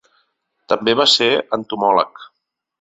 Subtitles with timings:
[0.73, 1.29] També va ser
[1.59, 2.27] entomòleg.